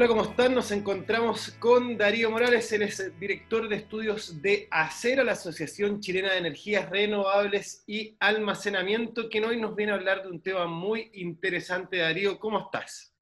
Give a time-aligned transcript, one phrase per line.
[0.00, 0.54] Hola, ¿cómo están?
[0.54, 6.32] Nos encontramos con Darío Morales, él es director de estudios de ACERA, la Asociación Chilena
[6.32, 11.10] de Energías Renovables y Almacenamiento, que hoy nos viene a hablar de un tema muy
[11.12, 11.98] interesante.
[11.98, 13.14] Darío, ¿cómo estás?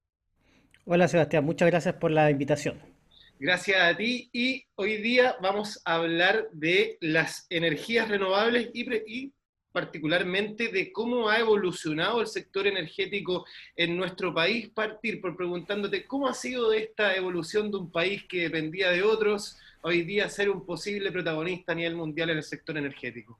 [0.84, 2.80] Hola, Sebastián, muchas gracias por la invitación.
[3.40, 9.32] Gracias a ti y hoy día vamos a hablar de las energías renovables y, y
[9.72, 13.46] particularmente de cómo ha evolucionado el sector energético
[13.76, 18.42] en nuestro país, partir por preguntándote cómo ha sido esta evolución de un país que
[18.42, 22.76] dependía de otros, hoy día ser un posible protagonista a nivel mundial en el sector
[22.76, 23.38] energético.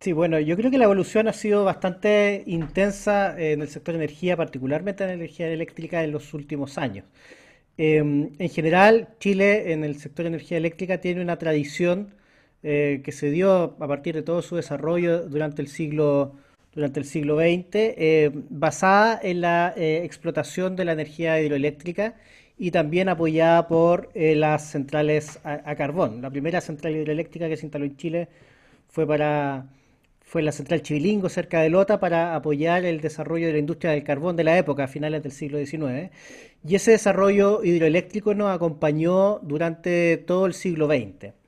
[0.00, 4.36] Sí, bueno, yo creo que la evolución ha sido bastante intensa en el sector energía,
[4.36, 7.06] particularmente en la energía eléctrica en los últimos años.
[7.78, 12.14] Em, en general, Chile en el sector de energía eléctrica tiene una tradición
[12.68, 16.34] eh, que se dio a partir de todo su desarrollo durante el siglo,
[16.74, 22.16] durante el siglo XX, eh, basada en la eh, explotación de la energía hidroeléctrica
[22.58, 26.20] y también apoyada por las centrales a, carbón.
[26.22, 28.28] La primera central hidroeléctrica que se instaló en Chile
[28.88, 29.66] fue para
[30.22, 34.02] fue la central Chivilingo cerca de Lota para apoyar el desarrollo de la industria del
[34.02, 36.10] carbón de la época, a finales del siglo XIX.
[36.66, 41.45] Y ese desarrollo hidroeléctrico nos acompañó durante todo el siglo XX.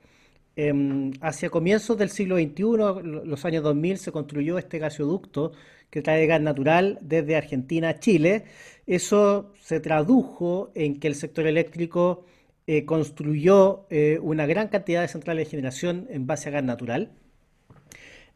[0.61, 5.53] Em, hacia comienzos del siglo XXI, los años 2000, se construyó este gasoducto
[5.89, 8.43] que trae gas natural desde Argentina a Chile.
[8.85, 12.25] Eso se tradujo en que el sector eléctrico
[12.67, 17.13] eh, construyó eh, una gran cantidad de centrales de generación en base a gas natural.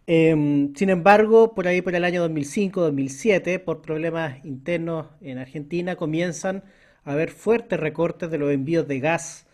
[0.07, 6.63] Em, sin embargo, por ahí por el año 2005-2007, por problemas internos en Argentina, comienzan
[7.03, 9.45] a haber fuertes recortes de los envíos de gas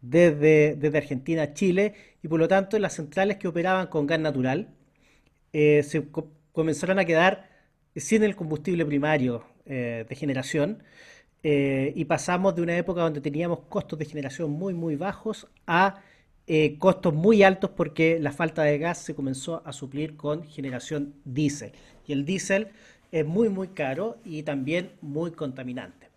[0.00, 4.68] desde, Argentina a Chile y por lo tanto las centrales que operaban con gas natural
[5.52, 6.06] eh, se
[6.52, 7.48] comenzaron a quedar
[7.96, 10.82] sin el combustible primario eh, de generación
[11.42, 16.02] eh, y pasamos de una época donde teníamos costos de generación muy muy bajos a
[16.78, 21.72] costos muy altos porque la falta de gas se comenzó a suplir con generación diésel
[22.06, 22.68] y el diésel
[23.12, 26.07] es muy muy caro y también muy contaminante.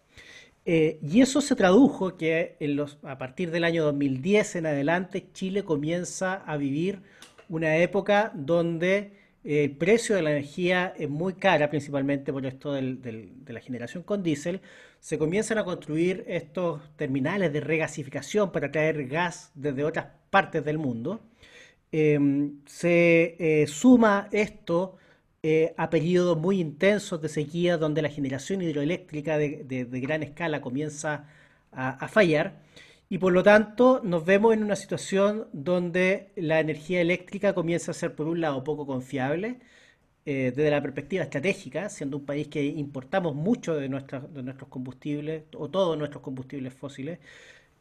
[0.65, 2.55] Eh, y eso se tradujo que
[3.03, 7.01] a partir del año 2010 en adelante Chile comienza a vivir
[7.49, 9.13] una época donde
[9.43, 14.03] eh, el precio de la energía es muy cara, principalmente por esto de la generación
[14.03, 14.61] con diésel.
[14.99, 20.77] Se comienzan a construir estos terminales de regasificación para traer gas desde otras partes del
[20.77, 21.21] mundo.
[21.91, 24.97] Em, se eh, suma esto
[25.43, 31.27] eh, a periodos muy intensos de sequía donde la generación hidroeléctrica de, gran escala comienza
[31.71, 32.61] a, fallar
[33.09, 37.93] y por lo tanto nos vemos en una situación donde la energía eléctrica comienza a
[37.95, 39.59] ser por un lado poco confiable
[40.25, 43.89] eh, desde la perspectiva estratégica, siendo un país que importamos mucho de, de
[44.43, 47.19] nuestros combustibles o todos nuestros combustibles fósiles,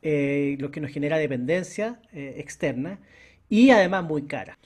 [0.02, 3.00] eh, lo que nos genera dependencia externa
[3.50, 4.58] y además muy cara.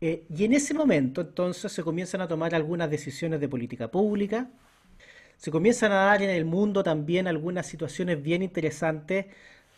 [0.00, 4.48] Eh, y en ese momento entonces se comienzan a tomar algunas decisiones de política pública,
[5.36, 9.26] se comienzan a dar en el mundo también algunas situaciones bien interesantes.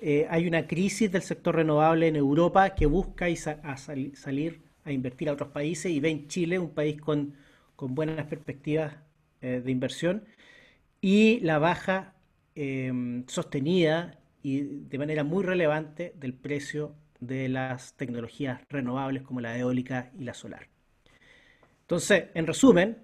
[0.00, 5.32] Eh, hay una crisis del sector renovable en Europa que busca salir a invertir a
[5.32, 7.34] otros países y ve en Chile un país con,
[7.78, 8.94] buenas perspectivas
[9.40, 10.24] eh, de inversión
[11.00, 12.14] y la baja
[13.26, 20.10] sostenida y de manera muy relevante del precio de las tecnologías renovables como la eólica
[20.18, 20.68] y la solar.
[21.82, 22.98] Entonces, en resumen,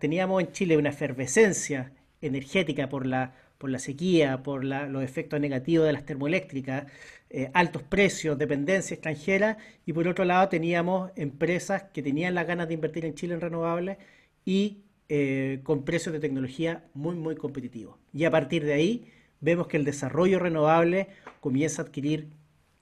[0.00, 5.86] teníamos en Chile una efervescencia energética por la, por la sequía, por los efectos negativos
[5.86, 6.86] de las termoeléctricas,
[7.30, 12.68] eh, altos precios, dependencia extranjera, y por otro lado teníamos empresas que tenían las ganas
[12.68, 13.98] de invertir en Chile en renovables
[14.44, 17.96] y eh, con precios de tecnología muy, muy competitivos.
[18.12, 21.08] Y a partir de ahí vemos que el desarrollo renovable
[21.40, 22.28] comienza a adquirir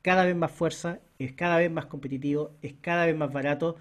[0.05, 3.77] cada vez más fuerza, es cada vez más competitivo, es cada vez más barato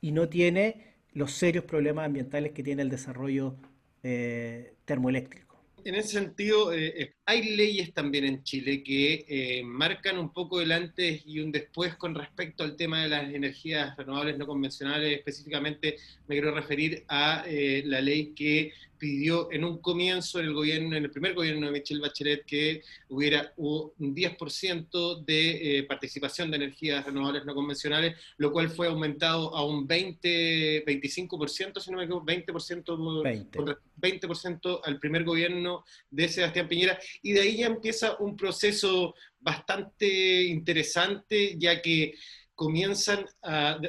[0.00, 3.54] y no tiene los serios problemas ambientales que tiene el desarrollo
[4.02, 5.62] eh, termoeléctrico.
[5.84, 10.72] En ese sentido, eh, eh, hay leyes también en Chile que marcan un poco el
[10.72, 15.18] antes y un después con respecto al tema de las energías renovables no convencionales.
[15.18, 15.96] Específicamente
[16.26, 21.04] me quiero referir a la ley que pidió en un comienzo en el gobierno, en
[21.04, 27.04] el primer gobierno de Michelle Bachelet, que hubiera un 10% de eh, participación de energías
[27.04, 32.26] renovables no convencionales, lo cual fue aumentado a un 20, 25%, si no me equivoco,
[32.26, 33.58] 20%, 20.
[34.00, 40.42] 20% al primer gobierno de Sebastián Piñera, y de ahí ya empieza un proceso bastante
[40.44, 42.14] interesante, ya que
[42.60, 43.24] comienzan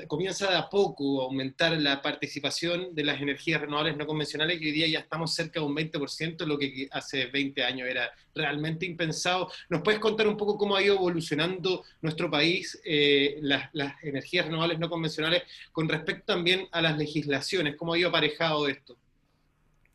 [0.07, 4.65] comienza de a poco a aumentar la participación de las energías renovables no convencionales y
[4.67, 8.85] hoy día ya estamos cerca de un 20%, lo que hace 20 años era realmente
[8.85, 9.51] impensado.
[9.67, 13.69] ¿Nos puedes contar un poco cómo ha ido evolucionando nuestro país eh, las,
[14.03, 17.75] energías renovables no convencionales con respecto también a las legislaciones?
[17.75, 18.95] ¿Cómo ha ido aparejado esto?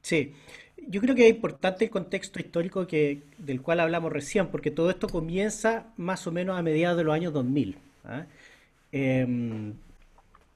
[0.03, 0.35] Sí,
[0.87, 4.91] yo creo que es importante el contexto histórico que, del cual hablamos recién, porque todo
[4.91, 7.79] esto comienza más o menos a mediados de los años 2000.
[8.05, 8.27] ¿ah?
[8.93, 9.75] Em,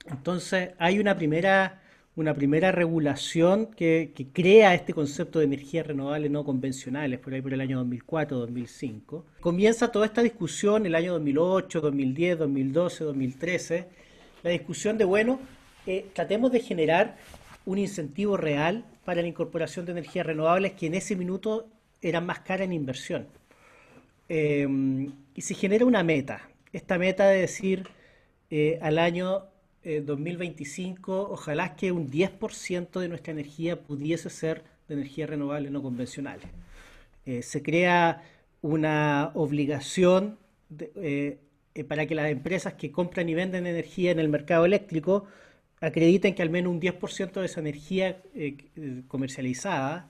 [0.07, 1.81] entonces hay una primera,
[2.17, 7.53] una primera regulación que, crea este concepto de energías renovables no convencionales, por ahí por
[7.53, 9.25] el año 2004, 2005.
[9.41, 13.89] Comienza toda esta discusión el año 2008, 2010, 2012, 2013,
[14.43, 15.41] la discusión de, bueno,
[15.87, 17.17] eh, tratemos de generar
[17.67, 21.69] un incentivo real para la incorporación de energías renovables que en ese minuto
[22.01, 23.27] eran más caras en inversión.
[24.29, 26.49] Em, y se genera una meta.
[26.73, 27.89] Esta meta de decir
[28.51, 29.45] eh, al año
[29.85, 35.83] 2025, eh, ojalá que un 10% de nuestra energía pudiese ser de energías renovables no
[35.83, 36.49] convencionales.
[37.25, 38.23] Eh, se crea
[38.61, 40.39] una obligación
[41.89, 45.27] para que las empresas que compran y venden energía en el mercado eléctrico
[45.81, 48.23] acrediten que al menos un 10% de esa energía
[49.09, 50.09] comercializada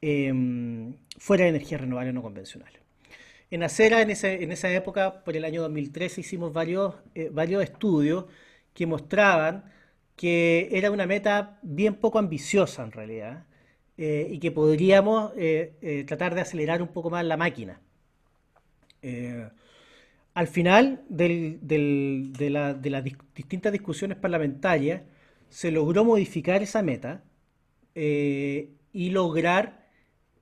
[0.00, 2.79] em, fuera de energía renovable no convencional.
[3.50, 8.26] En Acera, en, esa época, por el año 2013, hicimos varios, eh, varios estudios
[8.74, 9.64] que mostraban
[10.16, 13.46] que era una meta bien poco ambiciosa en realidad
[13.96, 15.32] eh, y que podríamos
[16.06, 17.80] tratar de acelerar un poco más la máquina.
[20.34, 21.58] Al final de,
[22.84, 23.04] las
[23.34, 25.02] distintas discusiones parlamentarias,
[25.48, 27.22] se logró modificar esa meta
[27.94, 29.79] eh, y lograr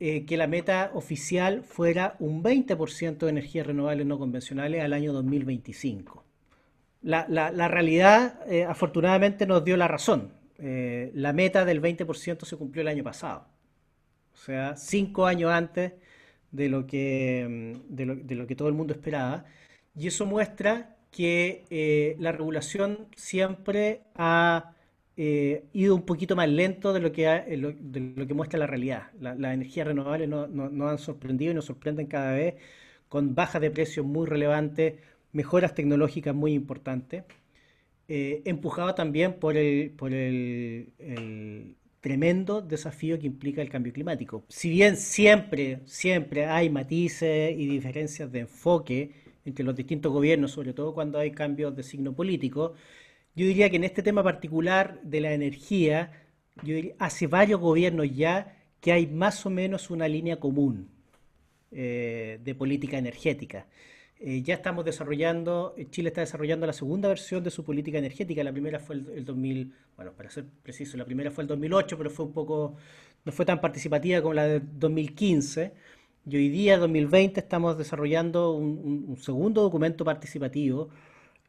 [0.00, 5.12] eh, que la meta oficial fuera un 20% de energías renovables no convencionales al año
[5.12, 6.24] 2025.
[7.02, 10.32] La, realidad, eh, afortunadamente, nos dio la razón.
[10.58, 13.46] la meta del 20% se cumplió el año pasado.
[14.34, 15.92] O sea, cinco años antes
[16.50, 19.44] de lo que, de lo que todo el mundo esperaba.
[19.96, 24.74] Y eso muestra que eh, la regulación siempre ha
[25.20, 28.68] eh, ido un poquito más lento de lo que, eh, de lo que muestra la
[28.68, 29.10] realidad.
[29.20, 32.54] las energías renovables nos no, han sorprendido y nos sorprenden cada vez
[33.08, 34.94] con bajas de precios muy relevantes,
[35.32, 37.24] mejoras tecnológicas muy importantes,
[38.06, 40.86] empujado también por, el
[42.00, 44.44] tremendo desafío que implica el cambio climático.
[44.48, 49.10] Si bien siempre, siempre hay matices y diferencias de enfoque,
[49.44, 52.74] entre los distintos gobiernos, sobre todo cuando hay cambios de signo político.
[53.38, 56.10] Yo diría que en este tema particular de la energía,
[56.64, 60.88] yo hace varios gobiernos ya que hay más o menos una línea común
[61.70, 63.68] eh, de política energética.
[64.18, 68.42] Eh, ya estamos desarrollando, Chile está desarrollando la segunda versión de su política energética.
[68.42, 71.96] La primera fue el, el, 2000, bueno, para ser preciso, la primera fue el 2008,
[71.96, 72.74] pero fue un poco,
[73.24, 75.72] no fue tan participativa como la de 2015.
[76.28, 80.88] Y hoy día, 2020, estamos desarrollando un, segundo documento participativo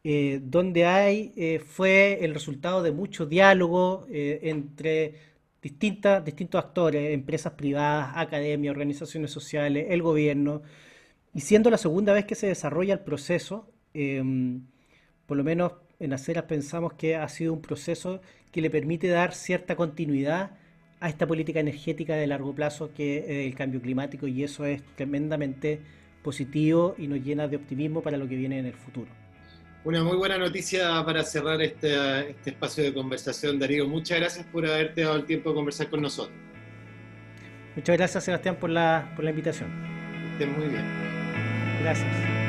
[0.02, 5.14] eh, donde hay, eh, fue el resultado de mucho diálogo eh, entre
[5.60, 10.62] distintas, distintos actores, empresas privadas, academia, organizaciones sociales, el gobierno,
[11.34, 14.66] y siendo la segunda vez que se desarrolla el proceso, em,
[15.26, 18.20] por lo menos en Aceras pensamos que ha sido un proceso
[18.52, 20.52] que le permite dar cierta continuidad
[21.00, 24.82] a esta política energética de largo plazo que es el cambio climático y eso es
[24.96, 25.80] tremendamente
[26.22, 29.19] positivo y nos llena de optimismo para lo que viene en el futuro.
[29.82, 33.88] Una muy buena noticia para cerrar este, este espacio de conversación, Darío.
[33.88, 36.36] Muchas gracias por haberte dado el tiempo de conversar con nosotros.
[37.74, 39.70] Muchas gracias, Sebastián, por la, por la invitación.
[40.32, 40.84] Estén muy bien.
[41.82, 42.39] Gracias.